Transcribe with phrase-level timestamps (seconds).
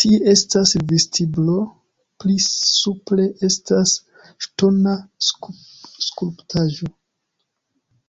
[0.00, 1.54] Tie estas vestiblo,
[2.24, 3.94] pli supre estas
[4.46, 4.92] ŝtona
[6.10, 6.92] skulptaĵo.